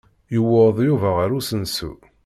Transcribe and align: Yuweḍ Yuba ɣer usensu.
Yuweḍ 0.33 0.77
Yuba 0.87 1.09
ɣer 1.17 1.29
usensu. 1.37 1.91